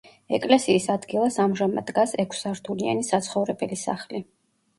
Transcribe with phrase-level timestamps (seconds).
[0.35, 4.25] ეკლესიის ადგილას ამჟამად დგას ექვსსართულიანი საცხოვრებელი სახლი.